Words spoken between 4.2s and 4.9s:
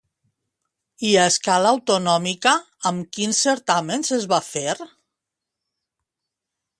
es va fer?